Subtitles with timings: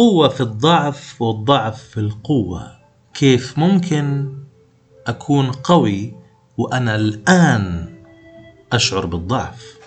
[0.00, 2.72] القوة في الضعف والضعف في القوة.
[3.14, 4.34] كيف ممكن
[5.06, 6.14] أكون قوي
[6.56, 7.94] وأنا الآن
[8.72, 9.79] أشعر بالضعف؟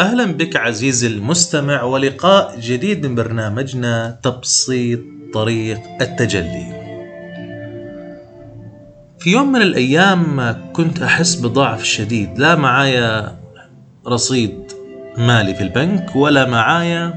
[0.00, 5.00] أهلا بك عزيزي المستمع ولقاء جديد من برنامجنا تبسيط
[5.34, 6.66] طريق التجلي.
[9.18, 13.36] في يوم من الأيام كنت أحس بضعف شديد، لا معايا
[14.06, 14.72] رصيد
[15.18, 17.14] مالي في البنك ولا معايا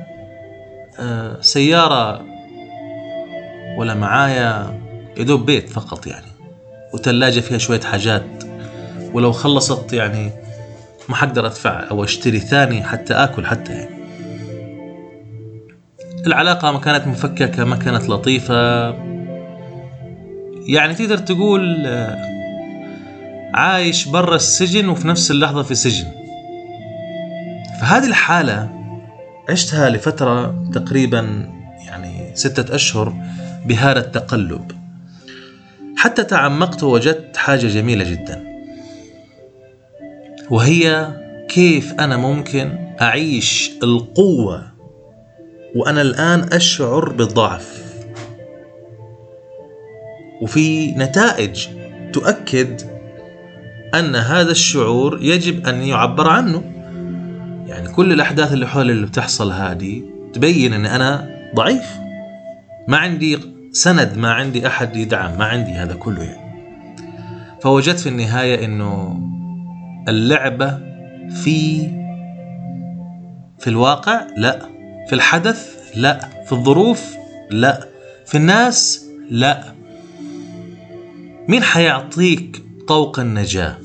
[0.99, 2.21] آه، سيارة
[3.77, 4.79] ولا معايا
[5.17, 6.31] يدوب بيت فقط يعني
[6.93, 8.43] وثلاجة فيها شوية حاجات
[9.13, 10.48] ولو خلصت يعني
[11.09, 13.99] ما حقدر أدفع أو أشتري ثاني حتى آكل حتى يعني.
[16.27, 18.89] العلاقة ما كانت مفككة ما كانت لطيفة.
[20.67, 22.17] يعني تقدر تقول آه،
[23.53, 26.07] عايش برا السجن وفي نفس اللحظة في سجن.
[27.81, 28.69] فهذه الحالة
[29.49, 31.49] عشتها لفترة تقريبا
[31.87, 33.13] يعني ستة أشهر
[33.65, 34.71] بهذا التقلب.
[35.97, 38.48] حتى تعمقت ووجدت حاجة جميلة جدا.
[40.49, 41.13] وهي
[41.49, 44.63] كيف أنا ممكن أعيش القوة
[45.75, 47.83] وأنا الآن أشعر بالضعف.
[50.41, 51.67] وفي نتائج
[52.13, 52.81] تؤكد
[53.95, 56.63] أن هذا الشعور يجب أن يعبر عنه.
[57.67, 60.01] يعني كل الأحداث اللي حولي اللي بتحصل هذه
[60.33, 61.89] تبين أن أنا ضعيف.
[62.87, 63.39] ما عندي
[63.71, 66.49] سند ما عندي أحد يدعم ما عندي هذا كله يعني.
[67.61, 69.19] فوجدت في النهاية إنه
[70.09, 70.79] اللعبة
[71.43, 71.87] في
[73.59, 74.59] في الواقع؟ لا.
[75.07, 76.29] في الحدث؟ لا.
[76.45, 77.15] في الظروف؟
[77.51, 77.87] لا.
[78.25, 79.63] في الناس؟ لا.
[81.47, 83.77] مين حيعطيك طوق النجاة؟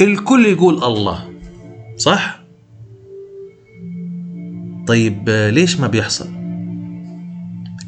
[0.00, 1.30] الكل يقول الله.
[1.96, 2.42] صح؟
[4.86, 6.30] طيب ليش ما بيحصل؟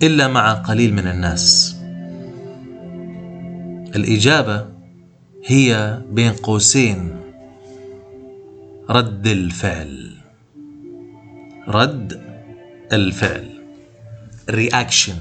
[0.02, 1.76] إلا مع قليل من الناس.
[3.96, 4.66] الإجابة
[5.46, 7.23] هي بين قوسين.
[8.90, 10.10] رد الفعل.
[11.68, 12.20] رد
[12.92, 13.50] الفعل.
[14.48, 15.14] الرياكشن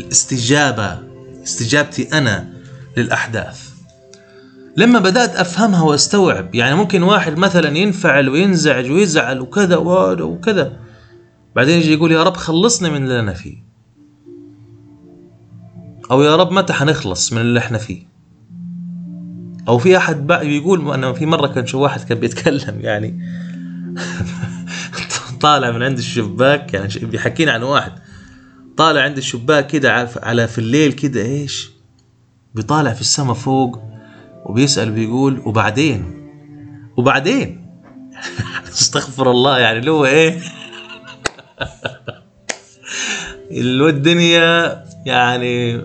[0.00, 0.98] الاستجابة.
[1.42, 2.52] استجابتي أنا
[2.96, 3.70] للأحداث.
[4.76, 10.72] لما بدأت أفهمها وأستوعب يعني ممكن واحد مثلا ينفعل وينزعج ويزعل وكذا وكذا
[11.56, 13.56] بعدين يجي يقول يا رب خلصنا من اللي أنا فيه.
[16.10, 18.15] أو يا رب متى حنخلص من اللي إحنا فيه؟
[19.68, 23.20] أو في أحد بيقول انه في مرة كان شو واحد كان بيتكلم يعني
[25.40, 27.92] طالع من عند الشباك يعني بيحكينا عن واحد
[28.76, 31.70] طالع عند الشباك كده على في الليل كده إيش؟
[32.54, 33.82] بيطالع في السماء فوق
[34.44, 36.28] وبيسأل بيقول وبعدين؟
[36.96, 37.66] وبعدين؟
[38.72, 40.40] استغفر الله يعني اللي هو إيه؟
[43.88, 45.82] الدنيا يعني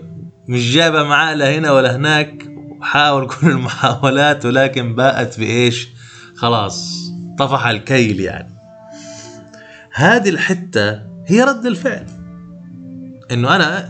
[0.48, 2.51] مش جايبة معاه لا هنا ولا هناك.
[2.82, 5.88] حاول كل المحاولات ولكن باءت بإيش؟
[6.36, 6.92] خلاص
[7.38, 8.54] طفح الكيل يعني.
[9.94, 10.90] هذه الحتة
[11.26, 12.06] هي رد الفعل.
[13.30, 13.88] إنه أنا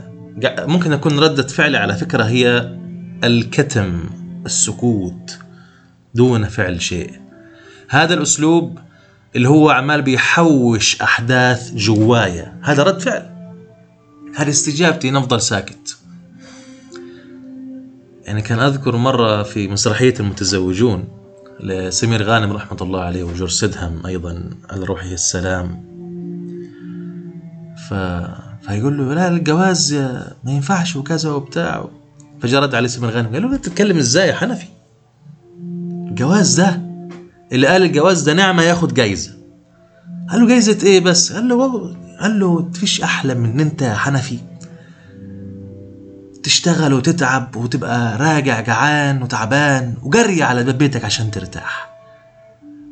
[0.58, 2.76] ممكن أكون ردة فعلي على فكرة هي
[3.24, 4.10] الكتم
[4.46, 5.38] السكوت
[6.14, 7.20] دون فعل شيء.
[7.88, 8.78] هذا الأسلوب
[9.36, 12.58] اللي هو عمال بيحوش أحداث جوايا.
[12.62, 13.52] هذا رد فعل.
[14.36, 15.96] هذه استجابتي نفضل ساكت.
[18.24, 21.04] يعني كان أذكر مرة في مسرحية المتزوجون
[21.60, 25.92] لسمير غانم رحمة الله عليه وجورج سدهم أيضا على روحه السلام.
[27.88, 27.94] ف...
[28.66, 29.94] فيقول له لا الجواز
[30.44, 31.88] ما ينفعش وكذا وبتاع.
[32.40, 34.66] فجرد عليه سمير غانم قال له تتكلم إزاي يا حنفي؟
[36.08, 36.80] الجواز ده
[37.52, 39.30] اللي قال الجواز ده نعمة ياخد جايزة.
[40.30, 43.94] قال له جايزة إيه بس؟ قال له قال له مفيش أحلى من إن أنت يا
[43.94, 44.38] حنفي.
[46.42, 51.92] تشتغل وتتعب وتبقى راجع جعان وتعبان وجري على باب بيتك عشان ترتاح.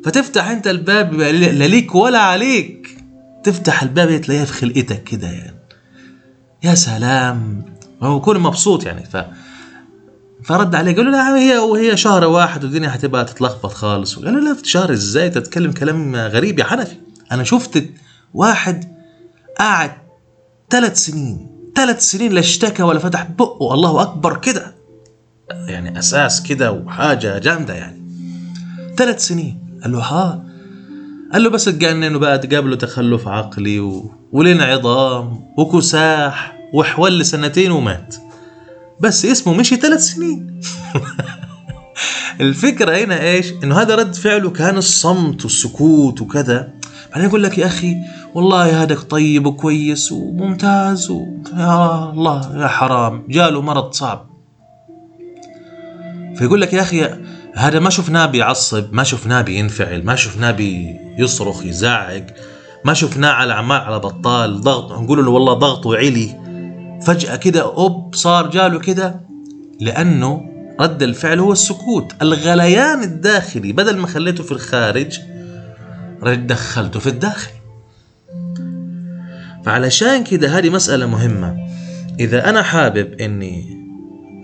[0.04, 2.96] فتفتح انت الباب لا ليك ولا عليك.
[3.44, 5.56] تفتح الباب تلاقيها في خلقتك كده يعني.
[6.62, 7.64] يا سلام.
[8.02, 9.04] هو كل مبسوط يعني.
[9.04, 9.16] ف
[10.44, 14.16] فرد عليه قال له لا هي وهي شهر واحد والدنيا هتبقى تتلخبط خالص.
[14.18, 16.96] قال له لا في شهر إزاي؟ تتكلم كلام غريب يا حنفي.
[17.32, 17.84] أنا شفت
[18.34, 18.84] واحد
[19.58, 19.92] قاعد
[20.70, 23.74] ثلاث سنين ثلاث سنين لا اشتكى ولا فتح بقه.
[23.74, 24.74] الله أكبر كده.
[25.50, 28.02] يعني أساس كده وحاجة جامدة يعني.
[28.96, 29.78] ثلاث سنين.
[29.82, 30.44] قال له ها.
[31.32, 34.10] قال له بس تجنن وبقى تقابله تخلف عقلي و...
[34.32, 38.16] ولين عظام وكساح وحول سنتين ومات.
[39.00, 40.60] بس اسمه مشي ثلاث سنين.
[42.40, 46.72] الفكرة هنا إيش؟ إنه هذا رد فعله كان الصمت والسكوت وكذا.
[47.12, 47.96] بعدين يقول لك يا أخي
[48.34, 51.26] والله هذاك طيب وكويس وممتاز و...
[51.56, 53.26] يا الله يا حرام.
[53.28, 54.30] جاله مرض صعب.
[56.36, 57.08] فيقول لك يا أخي
[57.54, 62.26] هذا ما شفناه بيعصب ما شفناه بينفعل ما شفناه بيصرخ يزعق
[62.84, 66.40] ما شفناه على عمال على بطال ضغط نقول له والله ضغطه علي
[67.06, 69.20] فجأة كده أوب صار جاله كده
[69.80, 70.50] لأنه
[70.80, 73.72] رد الفعل هو السكوت الغليان الداخلي.
[73.72, 75.18] بدل ما خليته في الخارج
[76.22, 77.50] دخلته في الداخل.
[79.64, 81.56] فعلشان كده هذه مسألة مهمة.
[82.20, 83.80] إذا أنا حابب إني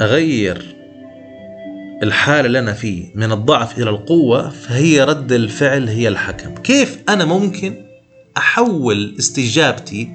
[0.00, 0.76] أغير
[2.02, 6.54] الحالة اللي أنا فيه من الضعف إلى القوة فهي رد الفعل هي الحكم.
[6.54, 7.74] كيف أنا ممكن
[8.36, 10.08] أحول استجابتي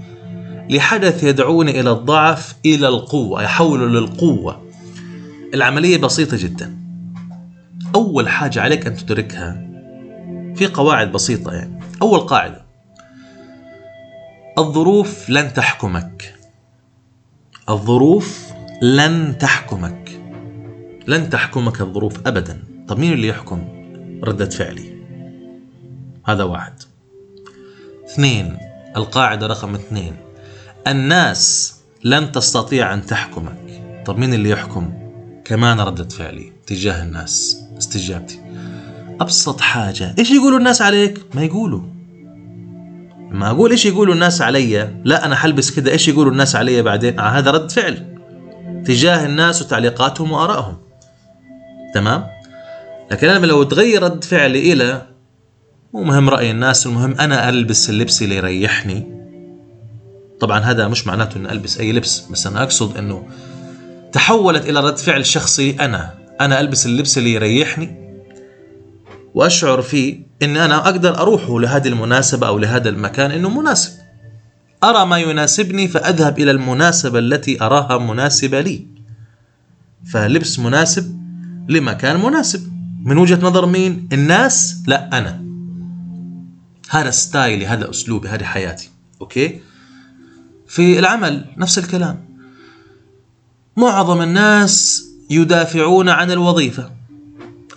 [0.70, 4.62] لحدث يدعوني إلى الضعف إلى القوة أحوله للقوة؟
[5.54, 6.78] العملية بسيطة جدا.
[7.96, 9.68] أول حاجة عليك أن تدركها
[10.56, 11.80] في قواعد بسيطة يعني.
[12.02, 12.61] أول قاعدة.
[14.62, 16.36] الظروف لن تحكمك.
[17.70, 18.46] الظروف
[18.82, 20.22] لن تحكمك.
[21.08, 22.64] لن تحكمك الظروف أبدا.
[22.88, 23.68] طب مين اللي يحكم؟
[24.24, 25.02] ردة فعلي.
[26.26, 26.74] هذا واحد.
[28.06, 28.58] اثنين
[28.98, 30.16] القاعدة رقم اثنين.
[30.88, 33.82] الناس لن تستطيع أن تحكمك.
[34.06, 34.94] طب مين اللي يحكم؟
[35.46, 38.40] كمان ردة فعلي تجاه الناس استجابتي.
[39.22, 40.16] أبسط حاجة.
[40.20, 41.82] إيش يقولوا الناس عليك؟ ما يقولوا.
[43.42, 45.92] ما أقول إيش يقولوا الناس علي؟ لا أنا حلبس كده.
[45.92, 48.18] إيش يقولوا الناس علي بعدين؟ آه هذا رد فعل
[48.86, 50.78] تجاه الناس وتعليقاتهم وآرائهم.
[51.94, 52.24] تمام؟
[53.12, 55.02] لكن أنا لو تغير رد فعلي إلى
[55.94, 59.08] مو مهم رأي الناس المهم أنا ألبس اللبس اللي يريحني.
[60.40, 63.28] طبعا هذا مش معناته أن ألبس أي لبس بس أنا أقصد أنه
[64.12, 66.14] تحولت إلى رد فعل شخصي أنا.
[66.42, 68.01] أنا ألبس اللبس اللي يريحني.
[69.34, 73.92] وأشعر فيه أن أنا أقدر أروح لهذه المناسبة أو لهذا المكان أنه مناسب.
[74.84, 78.88] أرى ما يناسبني فأذهب إلى المناسبة التي أراها مناسبة لي.
[80.14, 81.22] فلبس مناسب
[81.70, 82.72] لمكان مناسب.
[83.04, 85.42] من وجهة نظر مين؟ الناس؟ لا أنا.
[86.90, 88.90] هذا style ي هذا أسلوبي هذه حياتي.
[89.22, 89.62] okay؟
[90.68, 92.26] في العمل نفس الكلام.
[93.78, 97.01] معظم الناس يدافعون عن الوظيفة.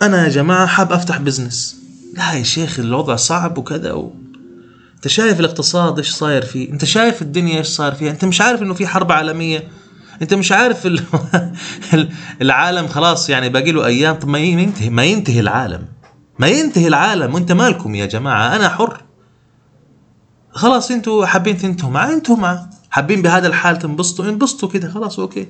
[0.01, 1.75] أنا يا جماعة حاب أفتح business
[2.13, 4.13] لا يا شيخ الوضع صعب وكذا و...
[4.95, 8.61] أنت شايف الاقتصاد إيش صاير فيه؟ أنت شايف الدنيا إيش صار فيها؟ أنت مش عارف
[8.61, 9.67] إنه في حرب عالمية؟
[10.21, 10.87] أنت مش عارف
[12.41, 14.15] العالم خلاص يعني باقي له أيام.
[14.15, 15.85] طب ما ينتهي ما ينتهي العالم.
[16.39, 17.33] ما ينتهي العالم.
[17.33, 19.01] وأنت مالكم يا جماعة؟ أنا حر.
[20.51, 24.89] خلاص أنتوا حابين تنتهوا معاه انتهوا معاه حابين بهذا الحال تنبسطوا؟ انبسطوا كده.
[24.89, 25.47] خلاص okay.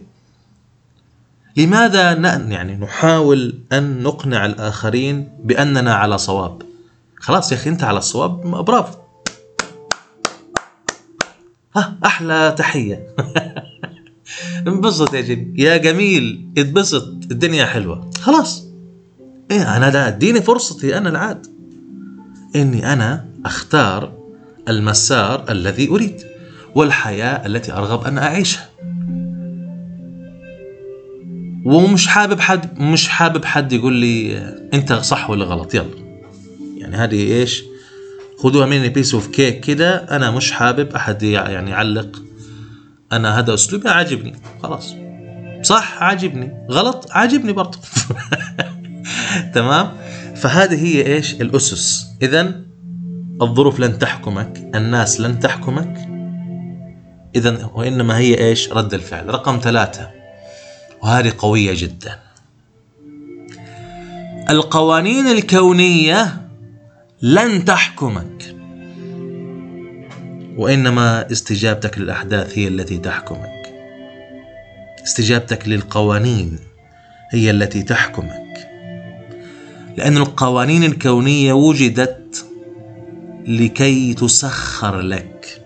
[1.57, 2.11] لماذا
[2.49, 6.61] يعني نحاول أن نقنع الآخرين بأننا على صواب؟
[7.19, 8.97] خلاص يا أخي أنت على الصواب برافو.
[11.75, 13.07] ها أحلى تحية.
[14.67, 15.59] انبسط يا جميل.
[15.59, 17.07] يا جميل اتبسط.
[17.31, 18.09] الدنيا حلوة.
[18.21, 18.65] خلاص.
[19.51, 21.47] إيه أنا لا اديني فرصتي أنا العاد.
[22.55, 24.11] إني أنا أختار
[24.69, 26.21] المسار الذي أريد
[26.75, 28.69] والحياة التي أرغب أن أعيشها.
[31.65, 34.37] ومش حابب حد مش حابب حد يقول لي
[34.73, 36.05] أنت صح ولا غلط؟ يلا.
[36.77, 37.63] يعني هذه إيش؟
[38.43, 42.21] خذوها مني piece of cake كده أنا مش حابب أحد يعني يعلق.
[43.11, 44.35] أنا هذا أسلوبي عاجبني.
[44.63, 44.95] خلاص.
[45.61, 46.67] صح عاجبني.
[46.71, 47.77] غلط عاجبني برضه.
[49.55, 49.91] تمام؟
[50.35, 52.07] فهذه هي إيش؟ الأسس.
[52.21, 52.61] اذا
[53.41, 56.09] الظروف لن تحكمك الناس لن تحكمك.
[57.35, 59.29] اذا وإنما هي إيش؟ رد الفعل.
[59.29, 60.14] رقم ثلاثة.
[61.03, 62.19] وهذه قوية جدا.
[64.49, 66.41] القوانين الكونية
[67.21, 68.55] لن تحكمك
[70.57, 73.73] وإنما استجابتك للأحداث هي التي تحكمك.
[75.03, 76.59] استجابتك للقوانين
[77.31, 78.67] هي التي تحكمك.
[79.97, 82.45] لأن القوانين الكونية وجدت
[83.47, 85.61] لكي تسخر لك.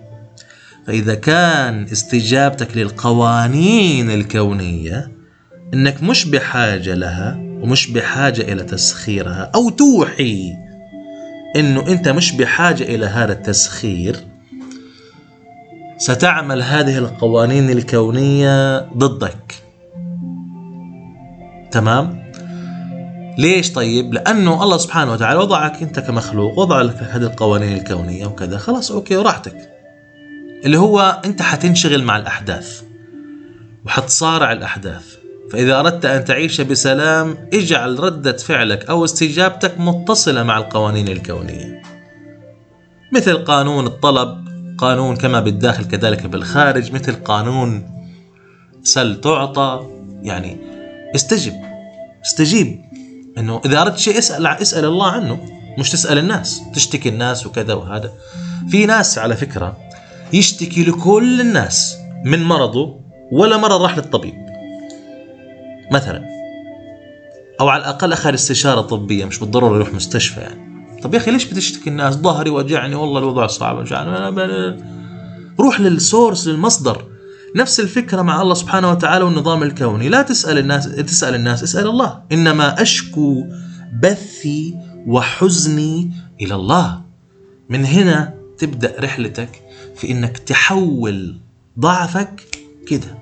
[0.88, 5.19] فإذا كان استجابتك للقوانين الكونية
[5.74, 10.54] إنك مش بحاجة لها ومش بحاجة إلى تسخيرها أو توحي
[11.56, 14.16] إنه أنت مش بحاجة إلى هذا التسخير
[15.98, 19.54] ستعمل هذه القوانين الكونية ضدك.
[21.72, 22.32] تمام؟
[23.38, 28.58] ليش طيب؟ لأنه الله سبحانه وتعالى وضعك أنت كمخلوق وضع لك هذه القوانين الكونية وكذا.
[28.58, 29.70] خلاص أوكي وراحتك
[30.66, 32.82] اللي هو أنت حتنشغل مع الأحداث
[33.86, 35.19] وحتصارع الأحداث.
[35.52, 41.82] فإذا أردت أن تعيش بسلام اجعل ردة فعلك أو استجابتك متصلة مع القوانين الكونية.
[43.14, 47.90] مثل قانون الطلب قانون كما بالداخل كذلك بالخارج مثل قانون
[48.84, 49.88] سل تعطى
[50.22, 50.58] يعني
[51.16, 51.54] استجب
[52.26, 52.82] استجيب.
[53.38, 55.40] إنه إذا أردت شيء اسأل اسأل الله عنه
[55.78, 58.12] مش تسأل الناس تشتكي الناس وكذا وهذا.
[58.70, 59.78] في ناس على فكرة
[60.34, 63.00] يشتكي لكل الناس من مرضه
[63.32, 64.49] ولا مرة راح للطبيب.
[65.92, 66.26] مثلا.
[67.60, 70.70] أو على الأقل أخذ استشارة طبية مش بالضرورة يروح مستشفى يعني.
[71.04, 73.94] طب يا أخي ليش بتشتكي الناس؟ ظهري وجعني والله الوضع صعب مش
[75.60, 77.06] روح للسورس للمصدر.
[77.56, 80.10] نفس الفكرة مع الله سبحانه وتعالى والنظام الكوني.
[80.10, 82.22] لا تسأل الناس تسأل الناس اسأل الله.
[82.32, 83.46] إنما أشكو
[84.04, 84.76] بثي
[85.08, 87.02] وحزني إلى الله.
[87.70, 89.62] من هنا تبدأ رحلتك
[89.96, 91.36] في إنك تحول
[91.80, 92.42] ضعفك
[92.88, 93.18] كده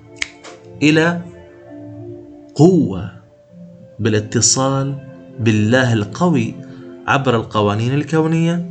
[0.84, 1.22] إلى
[2.58, 3.12] قوة
[4.00, 4.96] بالاتصال
[5.40, 6.56] بالله القوي
[7.08, 8.70] عبر القوانين الكونية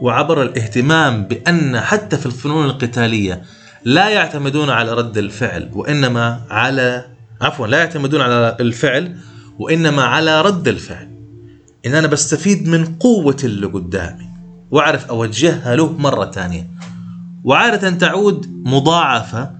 [0.00, 3.42] وعبر الاهتمام بأن حتى في الفنون القتالية
[3.84, 7.04] لا يعتمدون على رد الفعل وإنما على
[7.40, 9.16] عفوا لا يعتمدون على الفعل
[9.58, 11.08] وإنما على رد الفعل.
[11.86, 14.26] إن أنا بستفيد من قوة اللي قدامي
[14.70, 16.70] وأعرف أوجهها له مرة ثانية.
[17.44, 19.57] وعادة تعود مضاعفة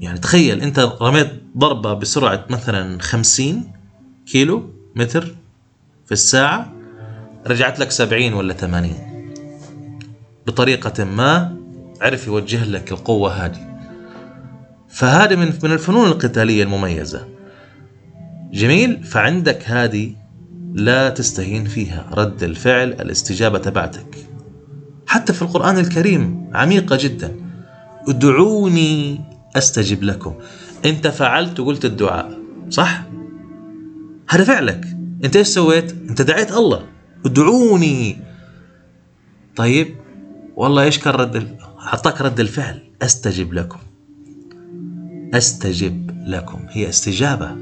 [0.00, 3.72] يعني تخيل أنت رميت ضربة بسرعة مثلا 50
[4.26, 5.34] كيلو متر
[6.06, 6.72] في الساعة
[7.46, 8.90] رجعت لك 70 ولا 80
[10.46, 11.56] بطريقة ما
[12.00, 13.78] عرف يوجه لك القوة هذه.
[14.88, 17.28] فهذه من من الفنون القتالية المميزة.
[18.52, 20.14] جميل فعندك هذه
[20.74, 22.06] لا تستهين فيها.
[22.12, 24.16] رد الفعل الاستجابة تبعتك.
[25.06, 27.36] حتى في القرآن الكريم عميقة جدا.
[28.08, 29.20] ادعوني
[29.56, 30.34] أستجب لكم.
[30.84, 32.38] أنت فعلت وقلت الدعاء
[32.70, 33.02] صح؟
[34.28, 34.84] هذا فعلك.
[35.24, 36.86] أنت إيش سويت؟ أنت دعيت الله.
[37.26, 38.18] ادعوني.
[39.56, 39.96] طيب
[40.56, 42.82] والله إيش كان رد أعطاك رد الفعل.
[43.02, 43.78] أستجب لكم.
[45.34, 46.66] أستجب لكم.
[46.68, 47.56] هي استجابة.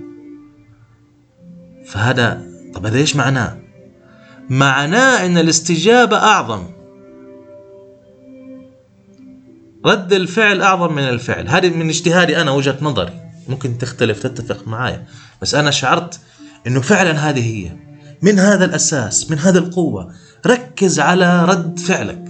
[1.86, 3.58] فهذا طب هذا إيش معناه؟
[4.50, 6.75] معناه إن الاستجابة أعظم.
[9.86, 11.48] رد الفعل أعظم من الفعل.
[11.48, 13.12] هذه من اجتهادي أنا وجهة نظري.
[13.48, 15.06] ممكن تختلف تتفق معايا
[15.42, 16.20] بس أنا شعرت
[16.66, 17.70] إنه فعلا هذه هي.
[18.22, 20.12] من هذا الأساس من هذه القوة
[20.46, 22.24] ركز على رد فعلك.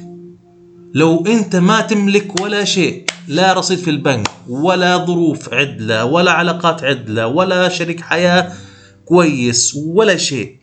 [0.95, 6.85] لو أنت ما تملك ولا شيء لا رصيد في البنك ولا ظروف عدلة ولا علاقات
[6.85, 8.53] عدلة ولا شريك حياة
[9.05, 10.57] كويس ولا شيء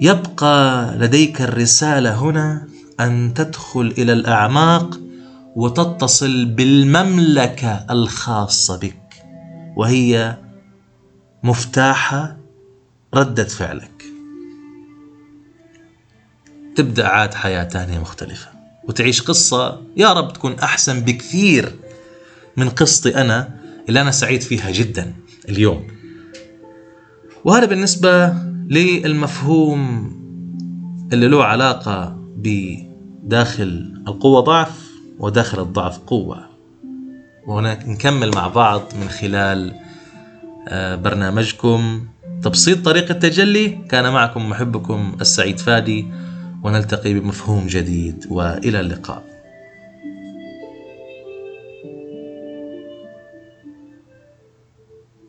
[0.00, 2.68] يبقى لديك الرسالة هنا
[3.02, 5.00] أن تدخل إلى الأعماق
[5.56, 9.24] وتتصل بالمملكة الخاصة بك
[9.76, 10.38] وهي
[11.42, 12.32] مفتاح
[13.14, 14.04] ردة فعلك.
[16.76, 18.48] تبدأ عاد حياة تانية مختلفة
[18.88, 21.72] وتعيش قصة يا رب تكون أحسن بكثير
[22.56, 23.48] من قصتي أنا
[23.88, 25.14] اللي أنا سعيد فيها جدا
[25.48, 25.86] اليوم.
[27.44, 28.34] وهذا بالنسبة
[28.68, 30.12] للمفهوم
[31.12, 32.18] اللي له علاقة
[33.22, 36.46] بداخل القوة ضعف وداخل الضعف قوة.
[37.46, 39.74] ونكمل مع بعض من خلال
[40.68, 42.06] آه، برنامجكم.
[42.42, 43.68] تبسيط طريقة التجلي.
[43.68, 46.06] كان معكم محبكم السعيد فادي.
[46.62, 48.26] ونلتقي بمفهوم جديد.
[48.30, 49.31] وإلى اللقاء.